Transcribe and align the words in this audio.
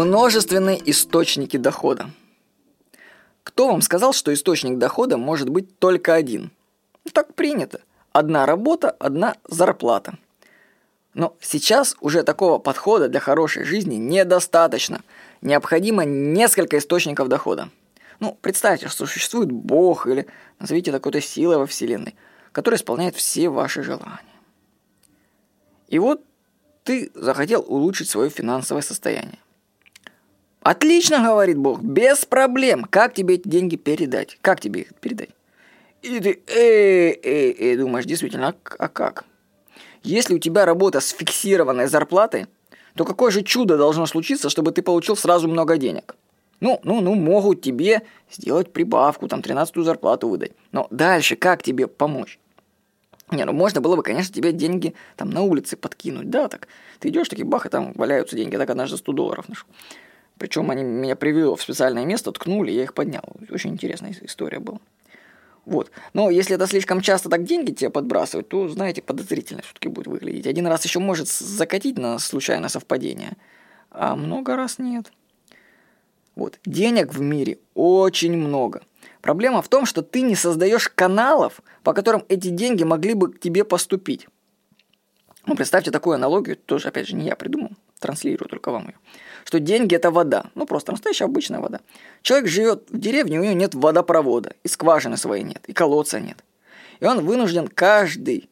Множественные 0.00 0.80
источники 0.90 1.58
дохода. 1.58 2.08
Кто 3.42 3.68
вам 3.68 3.82
сказал, 3.82 4.14
что 4.14 4.32
источник 4.32 4.78
дохода 4.78 5.18
может 5.18 5.50
быть 5.50 5.78
только 5.78 6.14
один? 6.14 6.52
Ну, 7.04 7.10
так 7.10 7.34
принято. 7.34 7.82
Одна 8.10 8.46
работа, 8.46 8.92
одна 8.92 9.36
зарплата. 9.46 10.14
Но 11.12 11.36
сейчас 11.42 11.96
уже 12.00 12.22
такого 12.22 12.58
подхода 12.58 13.10
для 13.10 13.20
хорошей 13.20 13.64
жизни 13.64 13.96
недостаточно. 13.96 15.02
Необходимо 15.42 16.06
несколько 16.06 16.78
источников 16.78 17.28
дохода. 17.28 17.68
Ну, 18.20 18.38
представьте, 18.40 18.88
что 18.88 19.04
существует 19.04 19.52
Бог 19.52 20.06
или 20.06 20.26
назовите 20.58 20.92
такой-то 20.92 21.20
силой 21.20 21.58
во 21.58 21.66
Вселенной, 21.66 22.16
которая 22.52 22.78
исполняет 22.78 23.16
все 23.16 23.50
ваши 23.50 23.82
желания. 23.82 24.24
И 25.88 25.98
вот 25.98 26.24
ты 26.84 27.10
захотел 27.14 27.62
улучшить 27.68 28.08
свое 28.08 28.30
финансовое 28.30 28.80
состояние. 28.80 29.38
Отлично, 30.62 31.22
говорит 31.22 31.56
Бог, 31.56 31.80
без 31.80 32.24
проблем. 32.26 32.84
Как 32.84 33.14
тебе 33.14 33.36
эти 33.36 33.48
деньги 33.48 33.76
передать? 33.76 34.38
Как 34.42 34.60
тебе 34.60 34.82
их 34.82 34.94
передать? 34.96 35.30
И 36.02 36.20
ты, 36.20 36.42
эй, 36.46 37.18
эй, 37.22 37.56
эй, 37.58 37.76
думаешь, 37.76 38.04
действительно, 38.04 38.48
а, 38.48 38.54
а 38.78 38.88
как? 38.88 39.24
Если 40.02 40.34
у 40.34 40.38
тебя 40.38 40.64
работа 40.64 41.00
с 41.00 41.10
фиксированной 41.10 41.86
зарплатой, 41.86 42.46
то 42.94 43.04
какое 43.04 43.30
же 43.30 43.42
чудо 43.42 43.76
должно 43.78 44.06
случиться, 44.06 44.50
чтобы 44.50 44.72
ты 44.72 44.82
получил 44.82 45.16
сразу 45.16 45.48
много 45.48 45.76
денег? 45.78 46.14
Ну, 46.60 46.78
ну, 46.84 47.00
ну, 47.00 47.14
могут 47.14 47.62
тебе 47.62 48.02
сделать 48.30 48.72
прибавку, 48.72 49.28
там, 49.28 49.40
13-ю 49.40 49.82
зарплату 49.82 50.28
выдать. 50.28 50.52
Но 50.72 50.86
дальше 50.90 51.36
как 51.36 51.62
тебе 51.62 51.86
помочь? 51.86 52.38
Не, 53.30 53.44
ну 53.44 53.52
можно 53.52 53.80
было 53.80 53.96
бы, 53.96 54.02
конечно, 54.02 54.34
тебе 54.34 54.52
деньги 54.52 54.94
там 55.16 55.30
на 55.30 55.42
улице 55.42 55.76
подкинуть, 55.76 56.28
да, 56.28 56.48
так. 56.48 56.68
Ты 56.98 57.08
идешь, 57.08 57.28
такие 57.28 57.46
бах, 57.46 57.64
и 57.64 57.68
там 57.68 57.92
валяются 57.94 58.36
деньги. 58.36 58.54
Я 58.54 58.58
так 58.58 58.70
однажды 58.70 58.96
100 58.96 59.12
долларов 59.12 59.48
нашел. 59.48 59.66
Причем 60.40 60.70
они 60.70 60.82
меня 60.82 61.16
привели 61.16 61.54
в 61.54 61.60
специальное 61.60 62.06
место, 62.06 62.32
ткнули, 62.32 62.70
я 62.70 62.84
их 62.84 62.94
поднял. 62.94 63.22
Очень 63.50 63.72
интересная 63.72 64.16
история 64.22 64.58
была. 64.58 64.80
Вот. 65.66 65.90
Но 66.14 66.30
если 66.30 66.54
это 66.54 66.66
слишком 66.66 67.02
часто 67.02 67.28
так 67.28 67.44
деньги 67.44 67.72
тебе 67.72 67.90
подбрасывать, 67.90 68.48
то, 68.48 68.66
знаете, 68.66 69.02
подозрительно 69.02 69.60
все-таки 69.60 69.90
будет 69.90 70.06
выглядеть. 70.06 70.46
Один 70.46 70.66
раз 70.66 70.82
еще 70.86 70.98
может 70.98 71.28
закатить 71.28 71.98
на 71.98 72.18
случайное 72.18 72.70
совпадение, 72.70 73.36
а 73.90 74.16
много 74.16 74.56
раз 74.56 74.78
нет. 74.78 75.12
Вот. 76.36 76.58
Денег 76.64 77.12
в 77.12 77.20
мире 77.20 77.58
очень 77.74 78.34
много. 78.34 78.80
Проблема 79.20 79.60
в 79.60 79.68
том, 79.68 79.84
что 79.84 80.00
ты 80.00 80.22
не 80.22 80.36
создаешь 80.36 80.88
каналов, 80.88 81.60
по 81.82 81.92
которым 81.92 82.24
эти 82.30 82.48
деньги 82.48 82.82
могли 82.82 83.12
бы 83.12 83.30
к 83.30 83.40
тебе 83.40 83.62
поступить. 83.62 84.26
Ну, 85.44 85.54
представьте 85.54 85.90
такую 85.90 86.14
аналогию, 86.14 86.56
тоже, 86.56 86.88
опять 86.88 87.08
же, 87.08 87.14
не 87.14 87.26
я 87.26 87.36
придумал, 87.36 87.72
транслирую 88.00 88.48
только 88.48 88.70
вам 88.70 88.88
ее 88.88 88.96
что 89.44 89.60
деньги– 89.60 89.94
это 89.96 90.10
вода. 90.10 90.46
Ну, 90.54 90.66
просто 90.66 90.92
настоящая 90.92 91.24
обычная 91.24 91.60
вода. 91.60 91.80
Человек 92.22 92.48
живет 92.48 92.84
в 92.90 92.98
деревне, 92.98 93.40
у 93.40 93.42
него 93.42 93.54
нет 93.54 93.74
водопровода, 93.74 94.54
и 94.62 94.68
скважины 94.68 95.16
своей 95.16 95.44
нет, 95.44 95.64
и 95.66 95.72
колодца 95.72 96.20
нет. 96.20 96.44
И 97.00 97.04
он 97.04 97.24
вынужден 97.24 97.68
каждый 97.68 98.48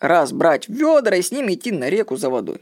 раз 0.00 0.32
брать 0.32 0.68
ведра 0.68 1.16
и 1.16 1.22
с 1.22 1.30
ними 1.30 1.54
идти 1.54 1.70
на 1.70 1.88
реку 1.88 2.16
за 2.16 2.30
водой. 2.30 2.60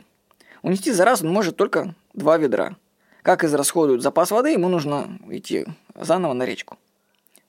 Унести 0.63 0.93
за 0.93 1.05
раз 1.05 1.23
он 1.23 1.31
может 1.31 1.57
только 1.57 1.95
два 2.13 2.37
ведра. 2.37 2.77
Как 3.23 3.45
израсходуют 3.45 4.03
запас 4.03 4.31
воды, 4.31 4.51
ему 4.51 4.69
нужно 4.69 5.19
идти 5.31 5.67
заново 5.95 6.33
на 6.33 6.45
речку. 6.45 6.77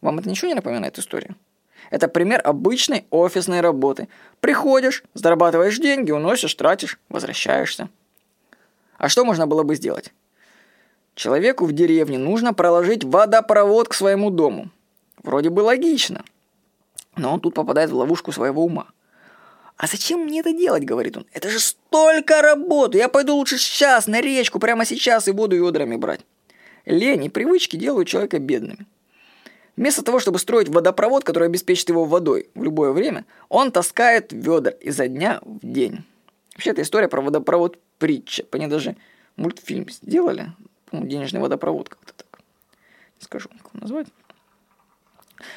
Вам 0.02 0.20
это 0.20 0.30
ничего 0.30 0.48
не 0.48 0.56
напоминает 0.56 0.98
история? 0.98 1.36
Это 1.90 2.08
пример 2.08 2.42
обычной 2.44 3.06
офисной 3.10 3.62
работы. 3.62 4.08
Приходишь, 4.40 5.04
зарабатываешь 5.14 5.78
деньги, 5.78 6.12
уносишь, 6.12 6.56
тратишь, 6.56 7.00
возвращаешься. 7.10 7.90
А 8.98 9.10
что 9.10 9.26
можно 9.26 9.48
было 9.48 9.64
бы 9.64 9.76
сделать? 9.76 10.14
Человеку 11.16 11.66
в 11.66 11.73
деревне 11.73 12.18
нужно 12.18 12.54
проложить 12.54 13.04
водопровод 13.04 13.90
к 13.90 13.94
своему 13.94 14.30
дому. 14.30 14.70
Вроде 15.23 15.50
бы 15.50 15.61
логично. 15.61 16.23
Но 17.16 17.33
он 17.33 17.39
тут 17.42 17.55
попадает 17.55 17.89
в 17.89 17.95
ловушку 17.95 18.32
своего 18.32 18.64
ума. 18.64 18.88
«А 19.78 19.88
зачем 19.88 20.22
мне 20.22 20.42
это 20.42 20.54
делать?»– 20.54 20.84
говорит 20.86 21.17
он. 21.17 21.26
«Это 21.34 21.50
же 21.50 21.60
столько 21.60 22.44
работы! 22.44 23.00
Я 23.00 23.10
пойду 23.10 23.36
лучше 23.36 23.58
сейчас 23.58 24.05
на 24.05 24.22
речку, 24.22 24.60
прямо 24.60 24.86
сейчас 24.86 25.28
и 25.28 25.32
воду 25.32 25.55
ведрами 25.55 25.95
брать». 25.95 26.22
Лень 26.86 27.26
и 27.26 27.30
привычки 27.30 27.78
делают 27.78 28.08
человека 28.08 28.39
бедным. 28.39 28.86
Вместо 29.81 30.03
того, 30.03 30.19
чтобы 30.19 30.37
строить 30.37 30.69
водопровод, 30.69 31.23
который 31.23 31.47
обеспечит 31.47 31.89
его 31.89 32.05
водой 32.05 32.52
в 32.53 32.61
любое 32.61 32.92
время, 32.92 33.25
он 33.49 33.71
таскает 33.71 34.31
ведра 34.31 34.69
изо 34.73 35.08
дня 35.08 35.39
в 35.43 35.65
день. 35.65 36.03
Вообще, 36.53 36.69
эта 36.69 36.83
история 36.83 37.08
про 37.08 37.19
водопровод 37.19 37.80
притча. 37.97 38.43
По 38.43 38.58
ней 38.58 38.67
даже 38.67 38.95
мультфильм 39.37 39.89
сделали. 39.89 40.52
по 40.92 40.97
денежный 40.97 41.39
водопровод 41.39 41.89
как-то 41.89 42.14
так. 42.14 42.42
Не 43.19 43.25
скажу, 43.25 43.49
как 43.49 43.73
его 43.73 43.81
назвать. 43.81 44.05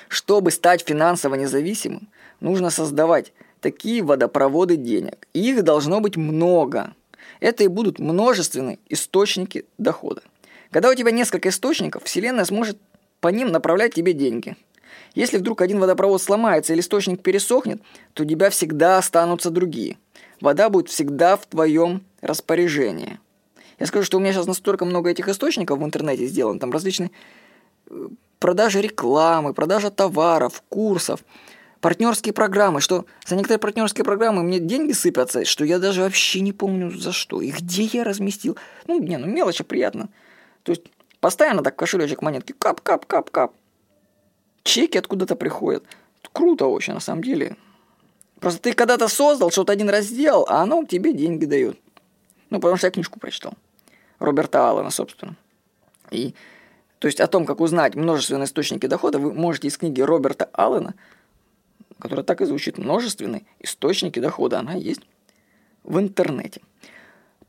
Чтобы 0.08 0.52
стать 0.52 0.88
финансово 0.88 1.34
независимым, 1.34 2.08
нужно 2.40 2.70
создавать 2.70 3.34
такие 3.60 4.02
водопроводы 4.02 4.76
денег. 4.76 5.28
Их 5.34 5.62
должно 5.64 6.00
быть 6.00 6.16
много. 6.16 6.94
Это 7.40 7.62
и 7.64 7.68
будут 7.68 7.98
множественные 7.98 8.78
источники 8.88 9.66
дохода. 9.76 10.22
Когда 10.70 10.88
у 10.88 10.94
тебя 10.94 11.10
несколько 11.10 11.50
источников, 11.50 12.04
Вселенная 12.04 12.46
сможет 12.46 12.78
по 13.24 13.28
ним 13.28 13.50
направлять 13.50 13.94
тебе 13.94 14.12
деньги. 14.12 14.54
Если 15.14 15.38
вдруг 15.38 15.62
один 15.62 15.80
водопровод 15.80 16.20
сломается 16.20 16.74
или 16.74 16.80
источник 16.80 17.22
пересохнет, 17.22 17.80
то 18.12 18.22
у 18.22 18.26
тебя 18.26 18.50
всегда 18.50 18.98
останутся 18.98 19.48
другие. 19.48 19.96
Вода 20.42 20.68
будет 20.68 20.90
всегда 20.90 21.38
в 21.38 21.46
твоем 21.46 22.02
распоряжении. 22.20 23.18
Я 23.78 23.86
скажу, 23.86 24.04
что 24.04 24.18
у 24.18 24.20
меня 24.20 24.34
сейчас 24.34 24.46
настолько 24.46 24.84
много 24.84 25.08
этих 25.08 25.26
источников 25.30 25.78
в 25.78 25.84
интернете 25.86 26.26
сделано, 26.26 26.60
там 26.60 26.70
различные 26.70 27.12
э, 27.88 28.08
продажи 28.40 28.82
рекламы, 28.82 29.54
продажа 29.54 29.90
товаров, 29.90 30.62
курсов, 30.68 31.20
партнерские 31.80 32.34
программы, 32.34 32.82
что 32.82 33.06
за 33.26 33.36
некоторые 33.36 33.58
партнерские 33.58 34.04
программы 34.04 34.42
мне 34.42 34.58
деньги 34.58 34.92
сыпятся, 34.92 35.46
что 35.46 35.64
я 35.64 35.78
даже 35.78 36.02
вообще 36.02 36.40
не 36.40 36.52
помню 36.52 36.90
за 36.90 37.12
что 37.12 37.40
и 37.40 37.52
где 37.52 37.84
я 37.84 38.04
разместил. 38.04 38.58
Ну, 38.86 39.00
не, 39.00 39.16
ну 39.16 39.26
мелочь, 39.26 39.62
а 39.62 39.64
приятно. 39.64 40.10
То 40.62 40.72
есть 40.72 40.82
постоянно 41.24 41.62
так 41.62 41.74
кошелечек 41.74 42.20
монетки 42.20 42.52
кап-кап-кап-кап. 42.52 43.54
Чеки 44.62 44.98
откуда-то 44.98 45.36
приходят. 45.36 45.82
Круто 46.34 46.66
очень, 46.66 46.92
на 46.92 47.00
самом 47.00 47.24
деле. 47.24 47.56
Просто 48.40 48.60
ты 48.60 48.74
когда-то 48.74 49.08
создал, 49.08 49.50
что-то 49.50 49.72
один 49.72 49.88
раз 49.88 50.04
сделал, 50.04 50.44
а 50.50 50.60
оно 50.60 50.84
тебе 50.84 51.14
деньги 51.14 51.46
дает. 51.46 51.80
Ну, 52.50 52.60
потому 52.60 52.76
что 52.76 52.88
я 52.88 52.90
книжку 52.90 53.18
прочитал. 53.18 53.54
Роберта 54.18 54.68
Аллена, 54.68 54.90
собственно. 54.90 55.34
И, 56.10 56.34
то 56.98 57.08
есть 57.08 57.20
о 57.20 57.26
том, 57.26 57.46
как 57.46 57.60
узнать 57.60 57.94
множественные 57.94 58.44
источники 58.44 58.84
дохода, 58.86 59.18
вы 59.18 59.32
можете 59.32 59.68
из 59.68 59.78
книги 59.78 60.02
Роберта 60.02 60.50
Аллена, 60.52 60.92
которая 61.98 62.22
так 62.22 62.42
и 62.42 62.44
звучит, 62.44 62.76
множественные 62.76 63.46
источники 63.60 64.18
дохода, 64.18 64.58
она 64.58 64.74
есть 64.74 65.00
в 65.84 65.98
интернете. 65.98 66.60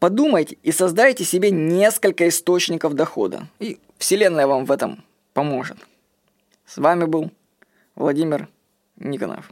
Подумайте 0.05 0.57
и 0.61 0.71
создайте 0.71 1.23
себе 1.23 1.49
несколько 1.49 2.27
источников 2.27 2.93
дохода. 2.93 3.47
И 3.57 3.79
Вселенная 3.97 4.45
вам 4.45 4.66
в 4.66 4.71
этом 4.71 5.03
поможет. 5.33 5.77
С 6.67 6.77
вами 6.77 7.05
был 7.05 7.31
Владимир 7.95 8.47
Никонов. 8.97 9.51